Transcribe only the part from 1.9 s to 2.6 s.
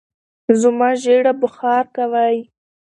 کوی